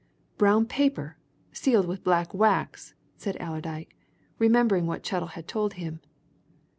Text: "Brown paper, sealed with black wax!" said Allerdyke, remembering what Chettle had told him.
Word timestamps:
"Brown 0.39 0.65
paper, 0.65 1.15
sealed 1.53 1.85
with 1.85 2.03
black 2.03 2.33
wax!" 2.33 2.95
said 3.17 3.37
Allerdyke, 3.39 3.95
remembering 4.39 4.87
what 4.87 5.03
Chettle 5.05 5.27
had 5.37 5.47
told 5.47 5.73
him. 5.73 5.99